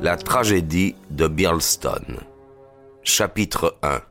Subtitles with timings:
[0.00, 2.20] La tragédie de Birlstone.
[3.02, 4.02] Chapitre 1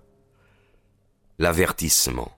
[1.38, 2.32] L'avertissement.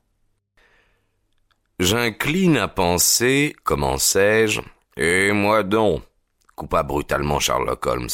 [1.79, 4.59] J'incline à penser, commençai-je,
[4.97, 6.03] et moi donc,
[6.55, 8.09] coupa brutalement Sherlock Holmes.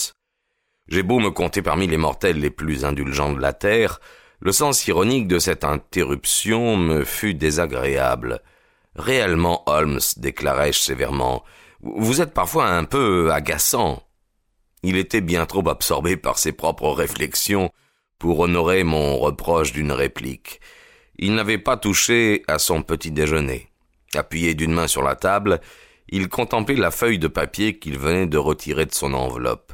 [0.87, 3.99] J'ai beau me compter parmi les mortels les plus indulgents de la terre,
[4.39, 8.41] le sens ironique de cette interruption me fut désagréable.
[8.95, 11.43] Réellement, Holmes, déclarai-je sévèrement,
[11.81, 14.03] vous êtes parfois un peu agaçant.
[14.83, 17.71] Il était bien trop absorbé par ses propres réflexions
[18.19, 20.59] pour honorer mon reproche d'une réplique.
[21.17, 23.69] Il n'avait pas touché à son petit déjeuner.
[24.13, 25.61] Appuyé d'une main sur la table,
[26.09, 29.73] il contemplait la feuille de papier qu'il venait de retirer de son enveloppe.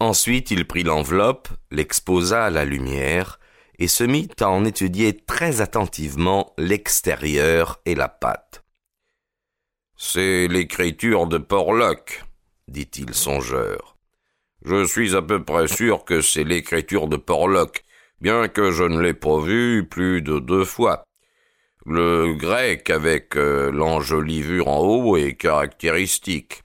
[0.00, 3.38] Ensuite, il prit l'enveloppe, l'exposa à la lumière,
[3.78, 8.64] et se mit à en étudier très attentivement l'extérieur et la pâte.
[9.96, 12.24] C'est l'écriture de Porlock,
[12.68, 13.97] dit-il songeur.
[14.64, 17.84] Je suis à peu près sûr que c'est l'écriture de Porlock,
[18.20, 21.04] bien que je ne l'ai pas vu plus de deux fois.
[21.86, 26.62] Le grec avec euh, l'enjolivure en haut est caractéristique.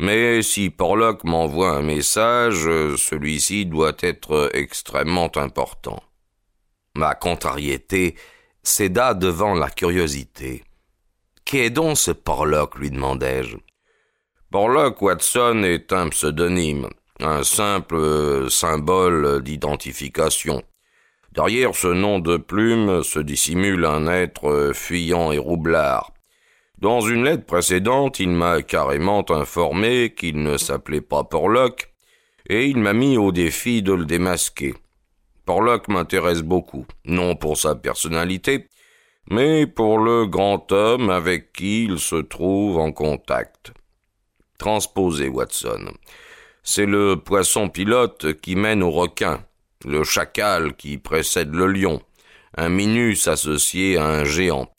[0.00, 2.64] Mais si Porlock m'envoie un message,
[2.96, 6.02] celui-ci doit être extrêmement important.
[6.94, 8.16] Ma contrariété
[8.62, 10.64] céda devant la curiosité.
[11.44, 13.56] Qu'est donc ce Porlock lui demandai-je.
[14.50, 16.88] Porlock Watson est un pseudonyme
[17.20, 20.62] un simple symbole d'identification.
[21.32, 26.12] Derrière ce nom de plume se dissimule un être fuyant et roublard.
[26.78, 31.92] Dans une lettre précédente, il m'a carrément informé qu'il ne s'appelait pas Porlock,
[32.48, 34.74] et il m'a mis au défi de le démasquer.
[35.44, 38.68] Porlock m'intéresse beaucoup, non pour sa personnalité,
[39.30, 43.72] mais pour le grand homme avec qui il se trouve en contact.
[44.58, 45.92] Transposez, Watson.
[46.70, 49.42] C'est le poisson pilote qui mène au requin,
[49.86, 52.02] le chacal qui précède le lion,
[52.58, 54.70] un minus associé à un géant.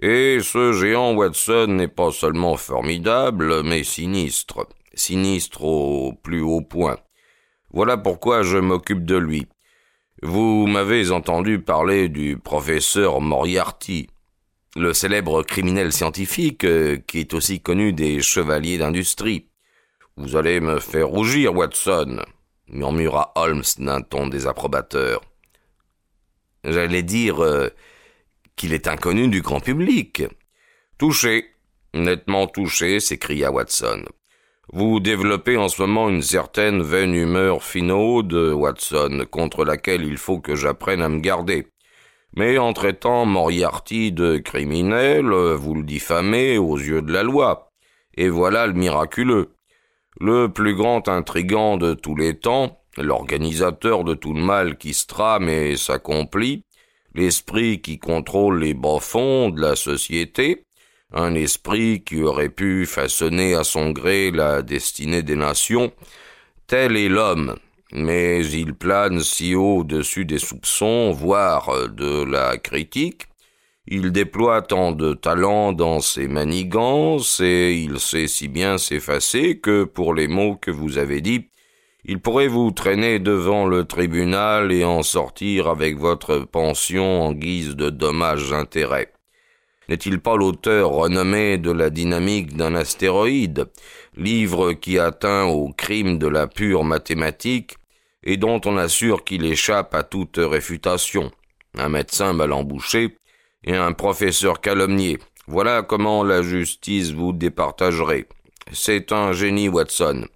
[0.00, 6.98] Et ce géant Watson n'est pas seulement formidable, mais sinistre, sinistre au plus haut point.
[7.72, 9.48] Voilà pourquoi je m'occupe de lui.
[10.22, 14.06] Vous m'avez entendu parler du professeur Moriarty,
[14.76, 19.48] le célèbre criminel scientifique euh, qui est aussi connu des chevaliers d'industrie.
[20.16, 22.20] Vous allez me faire rougir, Watson,
[22.68, 25.22] murmura Holmes d'un ton désapprobateur.
[26.64, 27.70] J'allais dire euh,
[28.54, 30.22] qu'il est inconnu du grand public.
[30.98, 31.46] Touché,
[31.94, 34.04] nettement touché, s'écria Watson.
[34.70, 40.40] Vous développez en ce moment une certaine vaine humeur finaude, Watson, contre laquelle il faut
[40.40, 41.66] que j'apprenne à me garder.
[42.36, 47.70] Mais en traitant Moriarty de criminel, vous le diffamez aux yeux de la loi.
[48.14, 49.54] Et voilà le miraculeux
[50.20, 55.06] le plus grand intrigant de tous les temps, l'organisateur de tout le mal qui se
[55.06, 56.64] trame et s'accomplit,
[57.14, 60.64] l'esprit qui contrôle les bas-fonds de la société,
[61.12, 65.92] un esprit qui aurait pu façonner à son gré la destinée des nations,
[66.66, 67.56] tel est l'homme,
[67.92, 73.24] mais il plane si haut au-dessus des soupçons, voire de la critique,
[73.86, 79.84] il déploie tant de talent dans ses manigances et il sait si bien s'effacer que
[79.84, 81.48] pour les mots que vous avez dits,
[82.04, 87.76] il pourrait vous traîner devant le tribunal et en sortir avec votre pension en guise
[87.76, 89.12] de dommages intérêts.
[89.88, 93.68] N'est-il pas l'auteur renommé de la dynamique d'un astéroïde,
[94.16, 97.76] livre qui atteint au crime de la pure mathématique
[98.22, 101.32] et dont on assure qu'il échappe à toute réfutation?
[101.76, 103.16] Un médecin mal embouché
[103.64, 105.18] et un professeur calomnié.
[105.46, 108.26] Voilà comment la justice vous départagerait.
[108.72, 110.26] C'est un génie, Watson.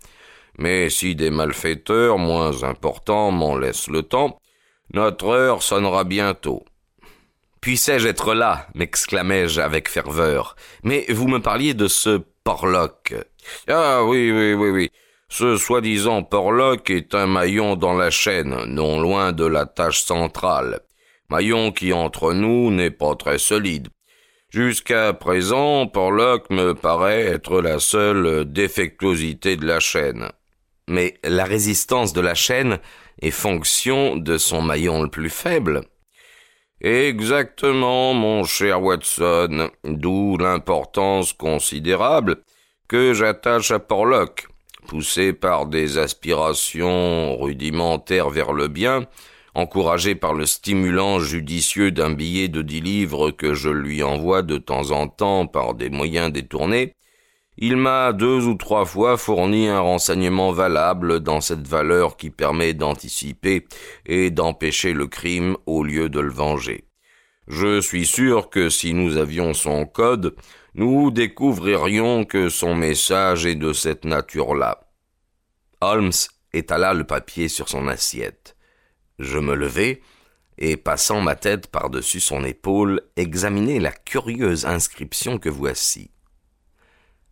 [0.59, 4.39] Mais si des malfaiteurs moins importants m'en laissent le temps,
[4.93, 6.65] notre heure sonnera bientôt.
[7.61, 10.57] Puissais-je être là m'exclamai-je avec ferveur.
[10.83, 13.15] Mais vous me parliez de ce Porlock.
[13.69, 14.91] Ah oui, oui, oui, oui.
[15.29, 20.81] Ce soi-disant Porlock est un maillon dans la chaîne, non loin de la tâche centrale
[21.31, 23.89] maillon qui entre nous n'est pas très solide.
[24.51, 30.31] Jusqu'à présent, Porlock me paraît être la seule défectuosité de la chaîne.
[30.89, 32.79] Mais la résistance de la chaîne
[33.21, 35.83] est fonction de son maillon le plus faible.
[36.81, 42.43] Exactement, mon cher Watson, d'où l'importance considérable
[42.87, 44.47] que j'attache à Porlock.
[44.87, 49.07] Poussé par des aspirations rudimentaires vers le bien,
[49.57, 54.59] encouragé par le stimulant judicieux d'un billet de dix livres que je lui envoie de
[54.59, 56.93] temps en temps par des moyens détournés,
[57.57, 62.75] il m'a deux ou trois fois fourni un renseignement valable dans cette valeur qui permet
[62.75, 63.67] d'anticiper
[64.05, 66.85] et d'empêcher le crime au lieu de le venger.
[67.49, 70.37] Je suis sûr que si nous avions son code,
[70.75, 74.81] nous découvririons que son message est de cette nature-là.
[75.81, 76.13] Holmes
[76.53, 78.56] étala le papier sur son assiette.
[79.19, 80.03] Je me levai,
[80.59, 86.11] et passant ma tête par-dessus son épaule, examinai la curieuse inscription que voici.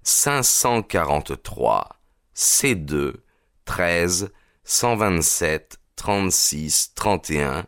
[0.03, 2.01] 543
[2.35, 3.15] C2
[3.65, 4.33] 13
[4.65, 7.67] 127 36 31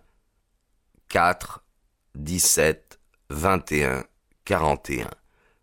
[1.08, 1.64] 4
[2.14, 2.98] 17
[3.30, 4.04] 21
[4.44, 5.10] 41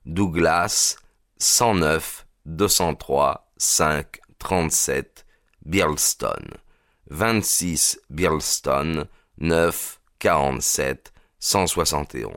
[0.06, 0.98] Douglas
[1.38, 5.26] 109 203 5 37
[5.66, 6.63] Birlstone
[7.10, 9.08] 26 Birlstone
[9.38, 12.32] 9 47 171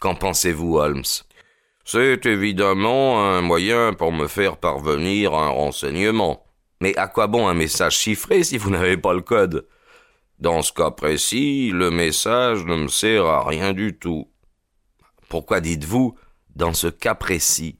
[0.00, 1.04] Qu'en pensez-vous, Holmes?
[1.84, 6.44] C'est évidemment un moyen pour me faire parvenir un renseignement.
[6.80, 9.68] Mais à quoi bon un message chiffré si vous n'avez pas le code?
[10.40, 14.28] Dans ce cas précis, le message ne me sert à rien du tout.
[15.28, 16.16] Pourquoi dites-vous
[16.56, 17.78] dans ce cas précis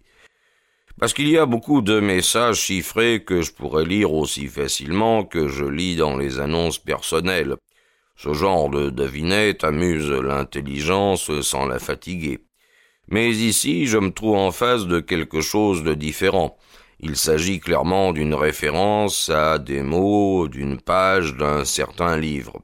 [0.98, 5.48] Parce qu'il y a beaucoup de messages chiffrés que je pourrais lire aussi facilement que
[5.48, 7.56] je lis dans les annonces personnelles.
[8.16, 12.40] Ce genre de devinette amuse l'intelligence sans la fatiguer.
[13.08, 16.56] Mais ici, je me trouve en face de quelque chose de différent.
[17.00, 22.62] Il s'agit clairement d'une référence à des mots d'une page d'un certain livre.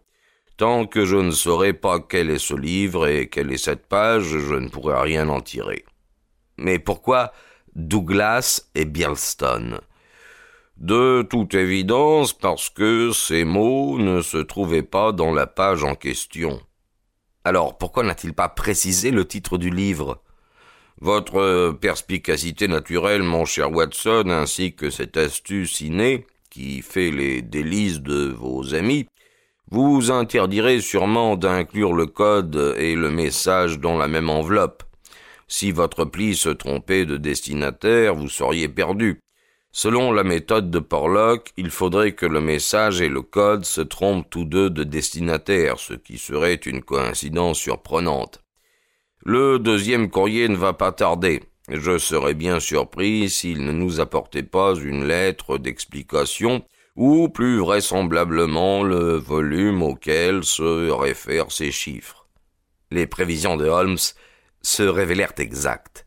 [0.56, 4.24] Tant que je ne saurai pas quel est ce livre et quelle est cette page,
[4.24, 5.84] je ne pourrai rien en tirer.
[6.56, 7.32] Mais pourquoi
[7.74, 9.80] Douglas et Birlstone
[10.76, 15.94] De toute évidence parce que ces mots ne se trouvaient pas dans la page en
[15.94, 16.60] question.
[17.44, 20.22] Alors pourquoi n'a-t-il pas précisé le titre du livre?
[21.00, 28.00] Votre perspicacité naturelle, mon cher Watson, ainsi que cette astuce innée, qui fait les délices
[28.00, 29.06] de vos amis,
[29.70, 34.82] vous interdirez sûrement d'inclure le code et le message dans la même enveloppe.
[35.48, 39.20] Si votre pli se trompait de destinataire, vous seriez perdu.
[39.72, 44.28] Selon la méthode de Porlock, il faudrait que le message et le code se trompent
[44.28, 48.42] tous deux de destinataire, ce qui serait une coïncidence surprenante.
[49.24, 51.42] Le deuxième courrier ne va pas tarder.
[51.70, 56.64] Je serais bien surpris s'il ne nous apportait pas une lettre d'explication
[56.96, 62.26] ou plus vraisemblablement le volume auquel se réfèrent ces chiffres.
[62.90, 63.98] Les prévisions de Holmes
[64.62, 66.06] se révélèrent exactes.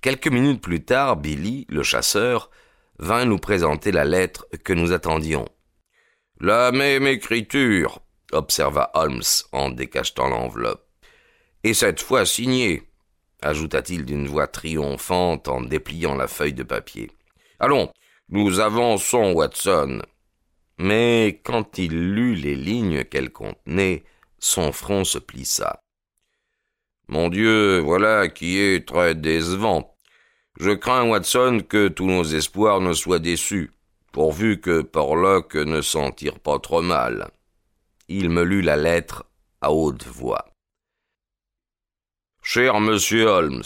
[0.00, 2.50] Quelques minutes plus tard, Billy, le chasseur,
[2.98, 5.48] vint nous présenter la lettre que nous attendions.
[6.40, 8.00] La même écriture,
[8.32, 9.22] observa Holmes
[9.52, 10.86] en décachetant l'enveloppe.
[11.64, 12.82] Et cette fois signée,
[13.42, 17.10] ajouta-t-il d'une voix triomphante en dépliant la feuille de papier.
[17.60, 17.92] Allons,
[18.28, 20.02] nous avançons, Watson.
[20.78, 24.04] Mais quand il lut les lignes qu'elle contenait,
[24.38, 25.81] son front se plissa.
[27.12, 29.94] Mon Dieu, voilà qui est très décevant.
[30.58, 33.70] Je crains, Watson, que tous nos espoirs ne soient déçus,
[34.12, 37.30] pourvu que Porlock ne s'en tire pas trop mal.
[38.08, 39.26] Il me lut la lettre
[39.60, 40.46] à haute voix.
[42.42, 43.62] Cher monsieur Holmes,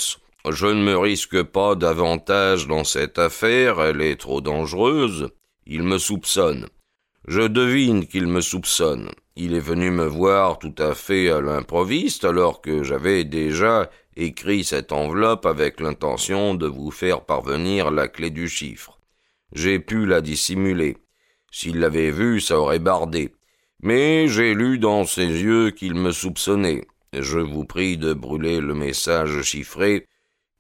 [0.51, 5.31] je ne me risque pas davantage dans cette affaire, elle est trop dangereuse.
[5.67, 6.67] Il me soupçonne.
[7.29, 9.13] Je devine qu'il me soupçonne.
[9.37, 14.65] Il est venu me voir tout à fait à l'improviste alors que j'avais déjà écrit
[14.65, 18.99] cette enveloppe avec l'intention de vous faire parvenir la clé du chiffre.
[19.53, 20.97] J'ai pu la dissimuler.
[21.53, 23.35] S'il l'avait vue, ça aurait bardé.
[23.83, 26.87] Mais j'ai lu dans ses yeux qu'il me soupçonnait
[27.19, 30.07] je vous prie de brûler le message chiffré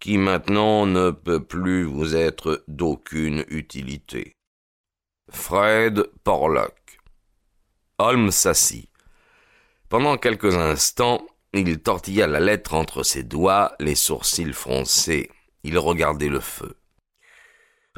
[0.00, 4.36] qui maintenant ne peut plus vous être d'aucune utilité.
[5.30, 6.85] Fred Porlock.
[7.98, 8.88] Holmes s'assit.
[9.88, 15.30] Pendant quelques instants, il tortilla la lettre entre ses doigts, les sourcils froncés.
[15.64, 16.76] Il regardait le feu.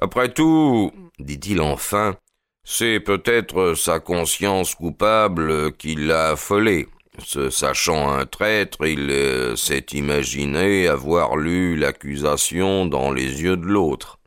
[0.00, 2.16] Après tout, dit-il enfin,
[2.62, 6.88] c'est peut-être sa conscience coupable qui l'a affolé.
[7.24, 13.66] Se sachant un traître, il euh, s'est imaginé avoir lu l'accusation dans les yeux de
[13.66, 14.20] l'autre.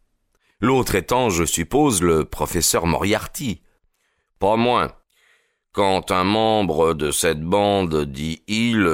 [0.59, 3.61] L'autre étant, je suppose, le professeur Moriarty.
[4.39, 4.91] Pas moins.
[5.73, 8.85] Quand un membre de cette bande dit il,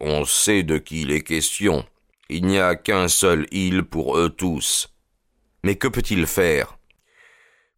[0.00, 1.84] on sait de qui il est question.
[2.30, 4.88] Il n'y a qu'un seul il pour eux tous.
[5.62, 6.78] Mais que peut-il faire?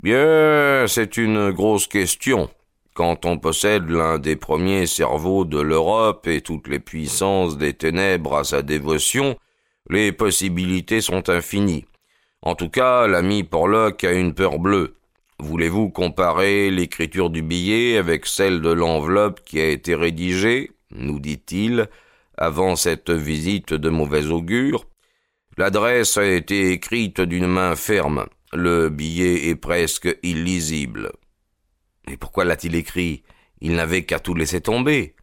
[0.04, 2.48] Bien, c'est une grosse question.
[2.94, 8.36] Quand on possède l'un des premiers cerveaux de l'Europe et toutes les puissances des ténèbres
[8.36, 9.36] à sa dévotion,
[9.90, 11.86] les possibilités sont infinies.
[12.40, 14.94] En tout cas, l'ami Porlock a une peur bleue.
[15.40, 21.88] Voulez-vous comparer l'écriture du billet avec celle de l'enveloppe qui a été rédigée, nous dit-il,
[22.38, 24.86] avant cette visite de mauvais augure?
[25.56, 28.26] L'adresse a été écrite d'une main ferme.
[28.52, 31.12] Le billet est presque illisible.
[32.10, 33.22] Et pourquoi l'a-t-il écrit?
[33.60, 35.14] Il n'avait qu'à tout laisser tomber.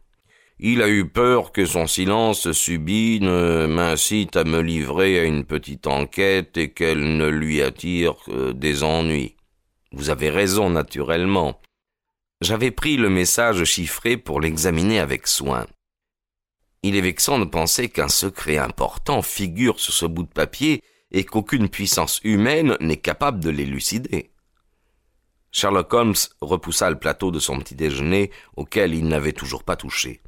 [0.58, 5.44] Il a eu peur que son silence subit ne m'incite à me livrer à une
[5.44, 8.14] petite enquête et qu'elle ne lui attire
[8.54, 9.36] des ennuis.
[9.92, 11.60] Vous avez raison, naturellement.
[12.40, 15.66] J'avais pris le message chiffré pour l'examiner avec soin.
[16.82, 20.82] Il est vexant de penser qu'un secret important figure sur ce bout de papier
[21.12, 24.32] et qu'aucune puissance humaine n'est capable de l'élucider.
[25.52, 30.22] Sherlock Holmes repoussa le plateau de son petit déjeuner auquel il n'avait toujours pas touché,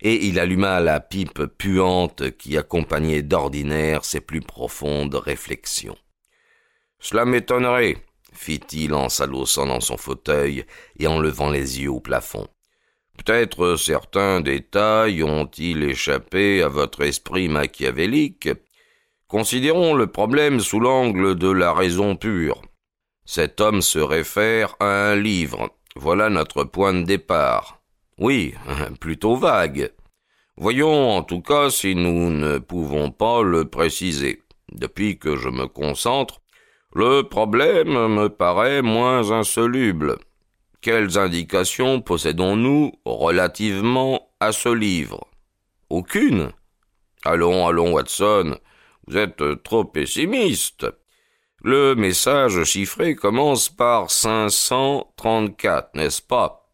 [0.00, 5.96] et il alluma la pipe puante qui accompagnait d'ordinaire ses plus profondes réflexions.
[7.00, 7.96] Cela m'étonnerait,
[8.32, 10.64] fit-il en s'alossant dans son fauteuil
[10.98, 12.46] et en levant les yeux au plafond.
[13.16, 18.48] Peut-être certains détails ont-ils échappé à votre esprit machiavélique.
[19.26, 22.62] Considérons le problème sous l'angle de la raison pure.
[23.24, 25.70] Cet homme se réfère à un livre.
[25.96, 27.82] Voilà notre point de départ.
[28.18, 28.54] Oui,
[29.00, 29.92] plutôt vague.
[30.56, 34.42] Voyons en tout cas si nous ne pouvons pas le préciser.
[34.72, 36.40] Depuis que je me concentre,
[36.94, 40.16] le problème me paraît moins insoluble.
[40.80, 45.26] Quelles indications possédons-nous relativement à ce livre?
[45.90, 46.50] Aucune.
[47.24, 48.56] Allons, allons, Watson,
[49.06, 50.86] vous êtes trop pessimiste.
[51.62, 56.70] Le message chiffré commence par 534, n'est-ce pas?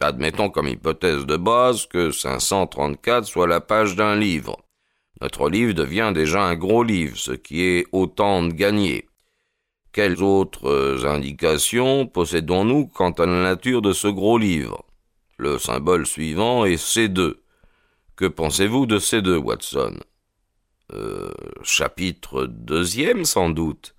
[0.00, 4.56] Admettons comme hypothèse de base que 534 soit la page d'un livre.
[5.20, 9.06] Notre livre devient déjà un gros livre, ce qui est autant de gagné.
[9.92, 14.84] Quelles autres indications possédons-nous quant à la nature de ce gros livre?
[15.36, 17.34] Le symbole suivant est C2.
[18.16, 19.98] Que pensez-vous de C2, Watson?
[20.94, 21.30] Euh,
[21.62, 23.94] Chapitre deuxième, sans doute.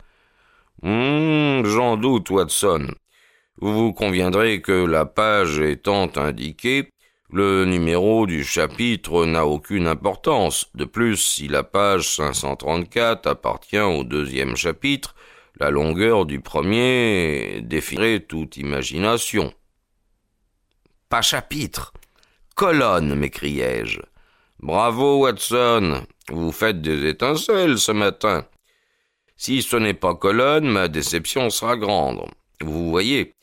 [0.82, 2.88] Hmm, j'en doute, Watson.
[3.58, 6.90] Vous conviendrez que la page étant indiquée,
[7.32, 10.70] le numéro du chapitre n'a aucune importance.
[10.74, 15.16] De plus, si la page 534 appartient au deuxième chapitre,
[15.60, 19.54] la longueur du premier défierait toute imagination.
[21.10, 21.94] Pas chapitre,
[22.56, 24.00] colonne, m'écriai-je.
[24.60, 26.06] Bravo, Watson.
[26.30, 28.46] Vous faites des étincelles ce matin.
[29.36, 32.26] Si ce n'est pas colonne, ma déception sera grande.
[32.62, 33.34] Vous voyez,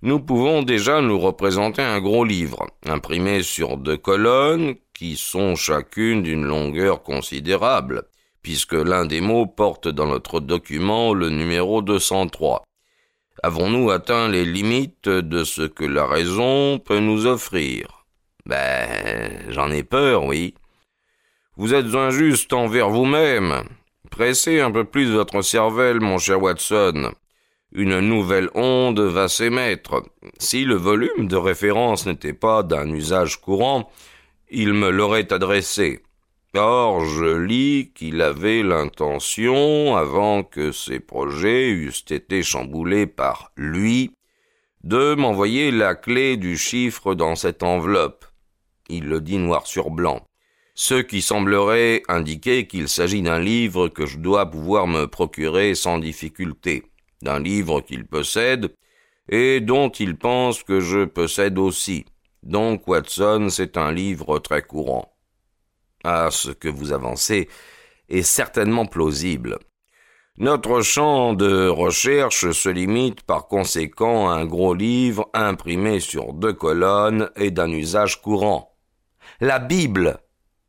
[0.00, 6.22] nous pouvons déjà nous représenter un gros livre, imprimé sur deux colonnes, qui sont chacune
[6.22, 8.04] d'une longueur considérable,
[8.42, 12.62] puisque l'un des mots porte dans notre document le numéro 203.
[13.42, 18.04] Avons-nous atteint les limites de ce que la raison peut nous offrir?
[18.46, 20.54] Ben, j'en ai peur, oui.
[21.56, 23.64] Vous êtes injuste envers vous-même.
[24.10, 27.12] Pressez un peu plus votre cervelle, mon cher Watson.
[27.72, 30.02] Une nouvelle onde va s'émettre.
[30.38, 33.90] Si le volume de référence n'était pas d'un usage courant,
[34.50, 36.02] il me l'aurait adressé.
[36.54, 44.12] Or, je lis qu'il avait l'intention, avant que ses projets eussent été chamboulés par lui,
[44.84, 48.26] de m'envoyer la clé du chiffre dans cette enveloppe.
[48.88, 50.26] Il le dit noir sur blanc
[50.74, 55.98] ce qui semblerait indiquer qu'il s'agit d'un livre que je dois pouvoir me procurer sans
[55.98, 56.84] difficulté,
[57.20, 58.74] d'un livre qu'il possède,
[59.28, 62.06] et dont il pense que je possède aussi.
[62.42, 65.11] Donc, Watson, c'est un livre très courant.
[66.04, 67.48] Ce que vous avancez
[68.08, 69.58] est certainement plausible.
[70.38, 76.54] Notre champ de recherche se limite par conséquent à un gros livre imprimé sur deux
[76.54, 78.74] colonnes et d'un usage courant.
[79.40, 80.18] La Bible,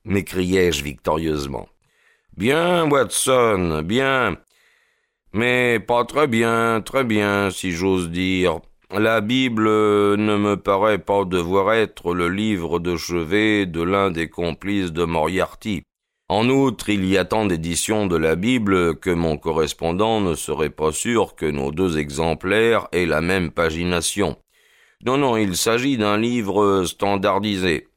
[0.04, 1.70] m'écriai-je victorieusement.
[2.36, 4.38] Bien, Watson, bien.
[5.32, 8.60] Mais pas très bien, très bien, si j'ose dire.
[9.00, 14.30] La Bible ne me paraît pas devoir être le livre de chevet de l'un des
[14.30, 15.84] complices de Moriarty.
[16.30, 20.70] En outre, il y a tant d'éditions de la Bible que mon correspondant ne serait
[20.70, 24.38] pas sûr que nos deux exemplaires aient la même pagination.
[25.06, 27.88] Non, non, il s'agit d'un livre standardisé.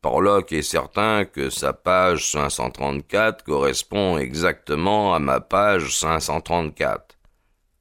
[0.00, 7.16] Porlock est certain que sa page 534 correspond exactement à ma page 534.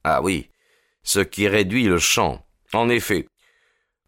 [0.04, 0.50] Ah oui,
[1.04, 2.45] ce qui réduit le champ.
[2.74, 3.28] En effet,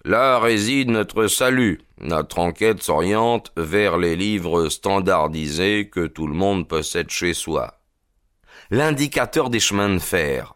[0.04, 1.82] là réside notre salut.
[2.00, 7.80] Notre enquête s'oriente vers les livres standardisés que tout le monde possède chez soi.
[8.70, 10.54] L'indicateur des chemins de fer.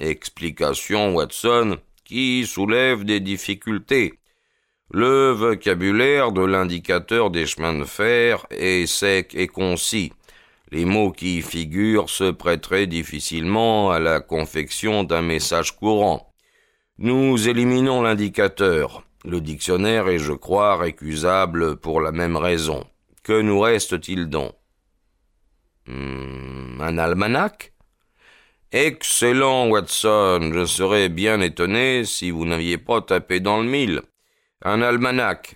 [0.00, 4.14] Explication, Watson, qui soulève des difficultés.
[4.92, 10.12] Le vocabulaire de l'indicateur des chemins de fer est sec et concis.
[10.72, 16.29] Les mots qui y figurent se prêteraient difficilement à la confection d'un message courant.
[17.02, 19.04] Nous éliminons l'indicateur.
[19.24, 22.86] Le dictionnaire est, je crois, récusable pour la même raison.
[23.22, 24.52] Que nous reste-t-il donc?
[25.86, 27.72] Hmm, Un almanach?
[28.70, 30.50] Excellent, Watson.
[30.52, 34.02] Je serais bien étonné si vous n'aviez pas tapé dans le mille.
[34.62, 35.54] Un almanach.